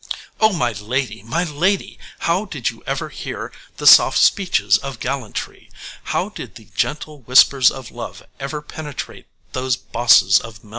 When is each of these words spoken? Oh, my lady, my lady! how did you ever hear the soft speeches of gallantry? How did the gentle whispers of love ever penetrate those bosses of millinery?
Oh, 0.39 0.51
my 0.51 0.71
lady, 0.71 1.21
my 1.21 1.43
lady! 1.43 1.99
how 2.21 2.45
did 2.45 2.71
you 2.71 2.81
ever 2.87 3.09
hear 3.09 3.51
the 3.77 3.85
soft 3.85 4.17
speeches 4.17 4.79
of 4.79 4.99
gallantry? 4.99 5.69
How 6.05 6.29
did 6.29 6.55
the 6.55 6.69
gentle 6.73 7.19
whispers 7.21 7.69
of 7.69 7.91
love 7.91 8.23
ever 8.39 8.63
penetrate 8.63 9.27
those 9.51 9.75
bosses 9.75 10.39
of 10.39 10.63
millinery? 10.63 10.69